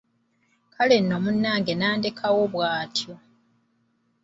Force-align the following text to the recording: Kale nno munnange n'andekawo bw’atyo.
Kale 0.73 0.95
nno 1.01 1.15
munnange 1.23 1.73
n'andekawo 1.75 2.41
bw’atyo. 2.53 3.13